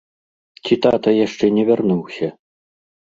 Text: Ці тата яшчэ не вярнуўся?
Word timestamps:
Ці 0.63 0.77
тата 0.85 1.09
яшчэ 1.25 1.45
не 1.57 1.63
вярнуўся? 1.69 2.31